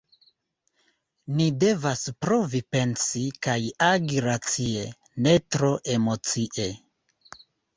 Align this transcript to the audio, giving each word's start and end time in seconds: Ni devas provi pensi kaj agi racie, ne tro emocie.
Ni 1.41 1.45
devas 1.63 2.01
provi 2.25 2.61
pensi 2.77 3.23
kaj 3.49 3.59
agi 3.91 4.25
racie, 4.29 4.89
ne 5.27 5.37
tro 5.57 5.71
emocie. 5.99 6.67